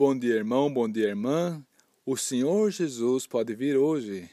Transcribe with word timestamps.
Bom 0.00 0.18
dia, 0.18 0.36
irmão, 0.36 0.72
bom 0.72 0.88
dia, 0.88 1.08
irmã. 1.08 1.62
O 2.06 2.16
Senhor 2.16 2.70
Jesus 2.70 3.26
pode 3.26 3.54
vir 3.54 3.76
hoje. 3.76 4.30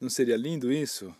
Não 0.00 0.10
seria 0.10 0.36
lindo 0.36 0.72
isso? 0.72 1.14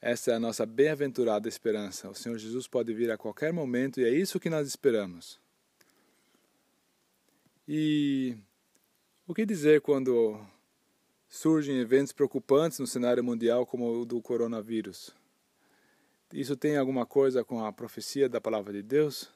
Essa 0.00 0.32
é 0.32 0.34
a 0.34 0.40
nossa 0.40 0.66
bem-aventurada 0.66 1.48
esperança. 1.48 2.10
O 2.10 2.14
Senhor 2.16 2.36
Jesus 2.36 2.66
pode 2.66 2.92
vir 2.92 3.08
a 3.12 3.16
qualquer 3.16 3.52
momento 3.52 4.00
e 4.00 4.04
é 4.04 4.10
isso 4.10 4.40
que 4.40 4.50
nós 4.50 4.66
esperamos. 4.66 5.38
E 7.68 8.36
o 9.28 9.32
que 9.32 9.46
dizer 9.46 9.80
quando 9.80 10.44
surgem 11.28 11.78
eventos 11.78 12.12
preocupantes 12.12 12.80
no 12.80 12.86
cenário 12.88 13.22
mundial 13.22 13.64
como 13.64 14.00
o 14.00 14.04
do 14.04 14.20
coronavírus? 14.20 15.14
Isso 16.32 16.56
tem 16.56 16.76
alguma 16.76 17.06
coisa 17.06 17.44
com 17.44 17.64
a 17.64 17.72
profecia 17.72 18.28
da 18.28 18.40
palavra 18.40 18.72
de 18.72 18.82
Deus? 18.82 19.32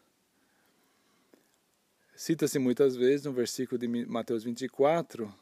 Cita-se 2.19 2.59
muitas 2.59 2.97
vezes 2.97 3.27
no 3.27 3.33
versículo 3.33 3.79
de 3.79 3.87
Mateus 3.87 4.43
24, 4.43 5.33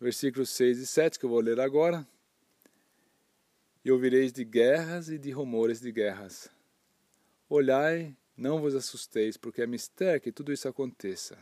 versículos 0.00 0.50
6 0.50 0.80
e 0.80 0.86
7, 0.88 1.20
que 1.20 1.24
eu 1.24 1.30
vou 1.30 1.38
ler 1.38 1.60
agora. 1.60 2.04
E 3.84 3.92
ouvireis 3.92 4.32
de 4.32 4.44
guerras 4.44 5.08
e 5.08 5.16
de 5.16 5.30
rumores 5.30 5.80
de 5.80 5.92
guerras. 5.92 6.50
Olhai, 7.48 8.12
não 8.36 8.60
vos 8.60 8.74
assusteis, 8.74 9.36
porque 9.36 9.62
é 9.62 9.68
mistério 9.68 10.20
que 10.20 10.32
tudo 10.32 10.52
isso 10.52 10.66
aconteça. 10.66 11.38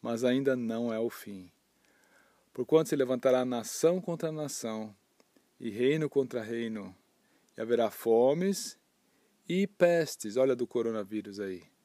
Mas 0.00 0.24
ainda 0.24 0.56
não 0.56 0.90
é 0.90 0.98
o 0.98 1.10
fim. 1.10 1.52
Porquanto 2.54 2.88
se 2.88 2.96
levantará 2.96 3.44
nação 3.44 4.00
contra 4.00 4.32
nação, 4.32 4.96
e 5.60 5.68
reino 5.68 6.08
contra 6.08 6.42
reino, 6.42 6.96
e 7.54 7.60
haverá 7.60 7.90
fomes 7.90 8.78
e 9.46 9.66
pestes. 9.66 10.38
Olha 10.38 10.56
do 10.56 10.66
coronavírus 10.66 11.38
aí 11.38 11.75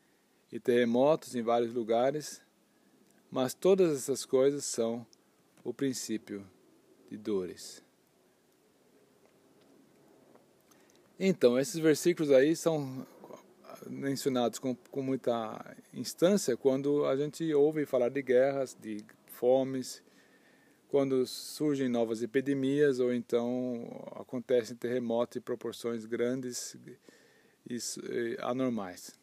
e 0.52 0.60
terremotos 0.60 1.36
em 1.36 1.42
vários 1.42 1.74
lugares, 1.74 2.42
mas 3.30 3.54
todas 3.54 3.96
essas 3.96 4.26
coisas 4.26 4.66
são 4.66 5.06
o 5.64 5.74
princípio 5.74 6.46
de 7.10 7.18
dores. 7.18 7.84
Então, 11.20 11.58
esses 11.60 11.80
versículos 11.80 12.32
aí 12.32 12.56
são 12.56 13.06
mencionados 13.88 14.60
com, 14.60 14.76
com 14.76 15.02
muita 15.02 15.76
instância 15.94 16.58
quando 16.58 17.06
a 17.06 17.16
gente 17.16 17.54
ouve 17.54 17.86
falar 17.86 18.10
de 18.10 18.22
guerras, 18.22 18.76
de 18.80 19.06
fomes, 19.28 20.04
quando 20.90 21.26
surgem 21.26 21.88
novas 21.88 22.22
epidemias 22.22 23.00
ou 23.00 23.14
então 23.14 23.88
acontecem 24.16 24.76
terremotos 24.76 25.36
de 25.36 25.42
proporções 25.42 26.06
grandes 26.06 26.76
e 27.70 28.38
anormais. 28.42 29.21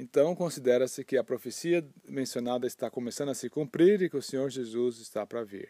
Então, 0.00 0.32
considera-se 0.32 1.04
que 1.04 1.16
a 1.16 1.24
profecia 1.24 1.84
mencionada 2.08 2.68
está 2.68 2.88
começando 2.88 3.30
a 3.30 3.34
se 3.34 3.50
cumprir 3.50 4.00
e 4.00 4.08
que 4.08 4.16
o 4.16 4.22
Senhor 4.22 4.48
Jesus 4.48 5.00
está 5.00 5.26
para 5.26 5.42
vir. 5.42 5.68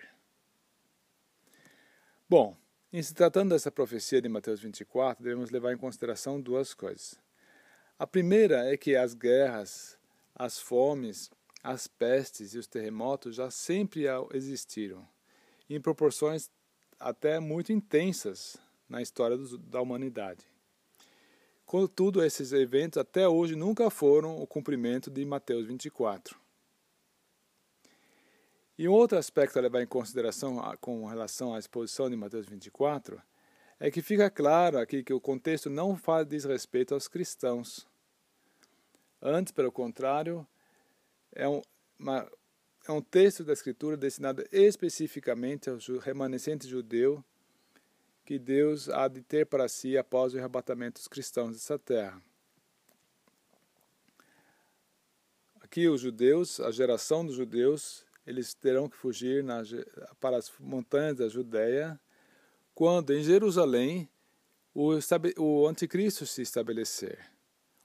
Bom, 2.29 2.55
em 2.93 3.03
se 3.03 3.15
tratando 3.15 3.55
dessa 3.55 3.73
profecia 3.73 4.21
de 4.21 4.29
Mateus 4.29 4.61
24, 4.61 5.25
devemos 5.25 5.51
levar 5.51 5.73
em 5.73 5.79
consideração 5.79 6.39
duas 6.39 6.75
coisas. 6.75 7.19
A 7.99 8.07
primeira 8.07 8.71
é 8.71 8.77
que 8.77 8.95
as 8.95 9.15
guerras, 9.15 9.99
as 10.35 10.59
fomes, 10.59 11.31
as 11.63 11.87
pestes 11.87 12.53
e 12.53 12.59
os 12.59 12.67
terremotos 12.67 13.35
já 13.35 13.51
sempre 13.51 14.05
existiram, 14.35 15.09
em 15.71 15.81
proporções 15.81 16.51
até 17.01 17.41
muito 17.41 17.73
intensas 17.73 18.59
na 18.87 19.01
história 19.01 19.39
da 19.61 19.81
humanidade. 19.81 20.45
Contudo, 21.69 22.25
esses 22.25 22.55
eventos 22.55 22.97
até 22.97 23.29
hoje 23.29 23.55
nunca 23.55 23.91
foram 23.91 24.41
o 24.41 24.47
cumprimento 24.47 25.11
de 25.11 25.23
Mateus 25.27 25.67
24. 25.67 26.41
E 28.79 28.89
um 28.89 28.93
outro 28.93 29.19
aspecto 29.19 29.59
a 29.59 29.61
levar 29.61 29.83
em 29.83 29.87
consideração 29.87 30.59
com 30.81 31.05
relação 31.05 31.55
à 31.55 31.59
exposição 31.59 32.09
de 32.09 32.17
Mateus 32.17 32.47
24 32.47 33.21
é 33.79 33.91
que 33.91 34.01
fica 34.01 34.31
claro 34.31 34.79
aqui 34.79 35.05
que 35.05 35.13
o 35.13 35.21
contexto 35.21 35.69
não 35.69 35.95
faz 35.95 36.27
desrespeito 36.27 36.95
aos 36.95 37.07
cristãos. 37.07 37.87
Antes, 39.21 39.53
pelo 39.53 39.71
contrário, 39.71 40.49
é 41.35 41.47
um, 41.47 41.61
uma, 41.99 42.27
é 42.89 42.93
um 42.93 43.03
texto 43.03 43.45
da 43.45 43.53
Escritura 43.53 43.95
destinado 43.95 44.43
especificamente 44.51 45.69
ao 45.69 45.77
remanescente 45.99 46.67
judeu 46.67 47.23
que 48.29 48.39
Deus 48.39 48.91
há 48.91 49.09
de 49.09 49.23
ter 49.23 49.47
para 49.47 49.67
si 49.69 49.97
após 49.97 50.35
o 50.35 50.37
arrebatamento 50.37 51.01
dos 51.01 51.09
cristãos 51.09 51.53
dessa 51.53 51.79
terra. 51.79 52.23
Aqui 55.63 55.89
os 55.89 56.03
judeus, 56.03 56.61
a 56.61 56.71
geração 56.71 57.25
dos 57.25 57.37
judeus, 57.37 58.05
eles 58.27 58.53
terão 58.53 58.87
que 58.87 58.99
fugir 58.99 59.43
na, 59.43 59.63
para 60.21 60.37
as 60.37 60.53
montanhas 60.61 61.17
da 61.17 61.27
Judéia, 61.27 61.99
quando 62.75 63.15
em 63.15 63.23
Jerusalém 63.23 64.07
o, 64.75 64.91
o 65.39 65.67
anticristo 65.67 66.27
se 66.27 66.43
estabelecer, 66.43 67.19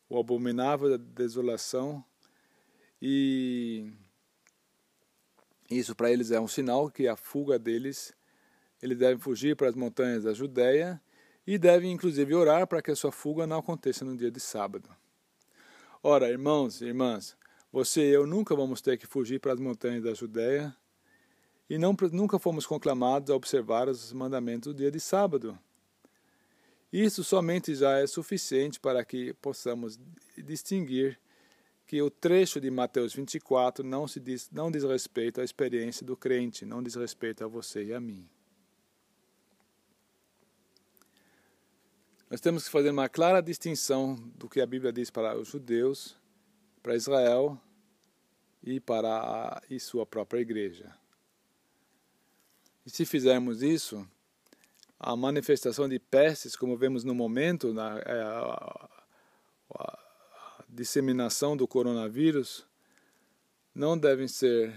o 0.10 0.20
abominável 0.20 0.90
da 0.90 0.98
desolação, 0.98 2.04
e 3.02 3.94
isso 5.72 5.96
para 5.96 6.12
eles 6.12 6.32
é 6.32 6.40
um 6.42 6.50
sinal 6.50 6.92
que 6.92 7.08
a 7.08 7.16
fuga 7.16 7.58
deles 7.58 8.14
ele 8.84 8.96
deve 8.96 9.18
fugir 9.22 9.56
para 9.56 9.70
as 9.70 9.76
montanhas 9.76 10.26
da 10.26 10.34
Judéia 10.34 11.02
e 11.48 11.58
deve 11.58 11.88
inclusive 11.88 12.36
orar 12.36 12.68
para 12.68 12.82
que 12.82 12.92
a 12.92 12.96
sua 12.96 13.14
fuga 13.14 13.48
não 13.48 13.60
aconteça 13.60 14.04
no 14.04 14.18
dia 14.18 14.30
de 14.30 14.42
sábado. 14.42 14.90
Ora, 16.04 16.30
irmãos 16.30 16.82
e 16.82 16.88
irmãs, 16.88 17.38
você 17.72 18.02
e 18.02 18.14
eu 18.14 18.28
nunca 18.28 18.54
vamos 18.54 18.82
ter 18.82 18.98
que 18.98 19.08
fugir 19.08 19.40
para 19.40 19.54
as 19.54 19.60
montanhas 19.60 20.04
da 20.04 20.14
Judéia 20.14 20.76
e 21.70 21.78
não, 21.78 21.96
nunca 22.12 22.38
fomos 22.38 22.66
conclamados 22.66 23.30
a 23.30 23.36
observar 23.36 23.88
os 23.88 24.12
mandamentos 24.12 24.74
do 24.74 24.78
dia 24.78 24.92
de 24.92 25.00
sábado. 25.00 25.58
Isso 26.92 27.24
somente 27.24 27.74
já 27.74 28.00
é 28.00 28.06
suficiente 28.06 28.82
para 28.82 29.06
que 29.06 29.34
possamos 29.36 29.98
distinguir 30.38 31.18
que 31.88 32.02
o 32.02 32.10
trecho 32.12 32.60
de 32.60 32.70
Mateus 32.70 33.14
24 33.14 33.88
não, 33.88 34.10
se 34.10 34.20
diz, 34.20 34.50
não 34.52 34.70
diz 34.70 34.84
respeito 34.84 35.40
à 35.40 35.44
experiência 35.44 36.06
do 36.06 36.18
crente, 36.18 36.66
não 36.66 36.84
diz 36.84 36.96
respeito 36.96 37.46
a 37.46 37.48
você 37.48 37.86
e 37.86 37.94
a 37.94 38.00
mim. 38.02 38.28
Nós 42.34 42.42
temos 42.42 42.64
que 42.64 42.72
fazer 42.72 42.90
uma 42.90 43.08
clara 43.08 43.44
distinção 43.44 44.16
do 44.36 44.50
que 44.50 44.60
a 44.60 44.66
Bíblia 44.66 44.92
diz 44.92 45.12
para 45.12 45.38
os 45.38 45.50
judeus, 45.50 46.18
para 46.82 46.96
Israel 46.96 47.62
e 48.64 48.80
para 48.80 49.08
a, 49.08 49.62
e 49.70 49.80
sua 49.80 50.04
própria 50.04 50.40
igreja. 50.40 50.98
E 52.84 52.90
se 52.90 53.06
fizermos 53.06 53.62
isso, 53.62 54.04
a 55.00 55.16
manifestação 55.16 55.88
de 55.88 56.00
pestes, 56.00 56.56
como 56.56 56.76
vemos 56.76 57.04
no 57.04 57.14
momento, 57.14 57.72
na 57.72 58.00
é 58.00 58.24
a, 58.24 58.90
a, 59.76 60.00
a 60.60 60.64
disseminação 60.68 61.56
do 61.56 61.68
coronavírus, 61.68 62.66
não 63.76 63.96
devem 63.96 64.28
ser, 64.28 64.74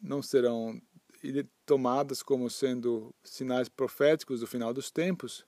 não 0.00 0.22
serão 0.22 0.80
tomadas 1.66 2.22
como 2.22 2.48
sendo 2.48 3.12
sinais 3.24 3.68
proféticos 3.68 4.38
do 4.38 4.46
final 4.46 4.72
dos 4.72 4.92
tempos, 4.92 5.44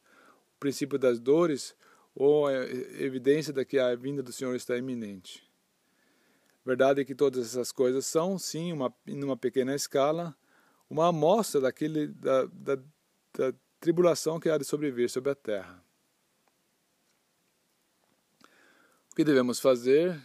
princípio 0.60 0.98
das 0.98 1.18
dores 1.18 1.74
ou 2.14 2.46
a 2.46 2.52
evidência 2.52 3.52
de 3.52 3.64
que 3.64 3.78
a 3.78 3.96
vinda 3.96 4.22
do 4.22 4.32
Senhor 4.32 4.54
está 4.54 4.76
iminente. 4.76 5.48
Verdade 6.64 7.00
é 7.00 7.04
que 7.04 7.14
todas 7.14 7.46
essas 7.46 7.72
coisas 7.72 8.04
são, 8.04 8.38
sim, 8.38 8.72
uma, 8.72 8.94
em 9.06 9.24
uma 9.24 9.36
pequena 9.36 9.74
escala, 9.74 10.36
uma 10.88 11.08
amostra 11.08 11.60
daquele, 11.60 12.08
da, 12.08 12.44
da, 12.46 12.76
da 13.32 13.54
tribulação 13.80 14.38
que 14.38 14.50
há 14.50 14.58
de 14.58 14.64
sobreviver 14.64 15.08
sobre 15.08 15.30
a 15.30 15.34
terra. 15.34 15.82
O 19.10 19.16
que 19.16 19.24
devemos 19.24 19.58
fazer 19.58 20.20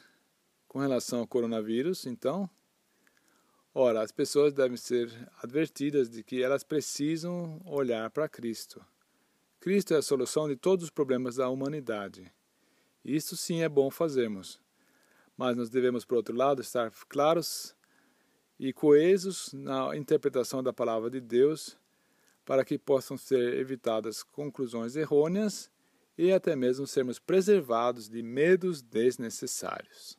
com 0.67 0.79
relação 0.79 1.19
ao 1.19 1.27
coronavírus, 1.27 2.05
então? 2.05 2.49
Ora, 3.73 4.01
as 4.01 4.11
pessoas 4.11 4.53
devem 4.53 4.77
ser 4.77 5.09
advertidas 5.41 6.09
de 6.09 6.23
que 6.23 6.43
elas 6.43 6.63
precisam 6.63 7.61
olhar 7.65 8.09
para 8.09 8.27
Cristo 8.27 8.85
Cristo 9.65 9.95
é 9.95 9.97
a 9.97 10.01
solução 10.03 10.47
de 10.47 10.55
todos 10.55 10.83
os 10.83 10.91
problemas 10.91 11.37
da 11.37 11.49
humanidade. 11.49 12.31
Isso 13.03 13.35
sim 13.35 13.63
é 13.63 13.67
bom 13.67 13.89
fazermos. 13.89 14.61
Mas 15.35 15.57
nós 15.57 15.71
devemos, 15.71 16.05
por 16.05 16.17
outro 16.17 16.35
lado, 16.35 16.61
estar 16.61 16.91
claros 17.09 17.75
e 18.59 18.71
coesos 18.71 19.51
na 19.53 19.97
interpretação 19.97 20.61
da 20.61 20.71
palavra 20.71 21.09
de 21.09 21.19
Deus 21.19 21.75
para 22.45 22.63
que 22.63 22.77
possam 22.77 23.17
ser 23.17 23.55
evitadas 23.55 24.21
conclusões 24.21 24.95
errôneas 24.95 25.71
e 26.15 26.31
até 26.31 26.55
mesmo 26.55 26.85
sermos 26.85 27.17
preservados 27.17 28.07
de 28.07 28.21
medos 28.21 28.83
desnecessários. 28.83 30.15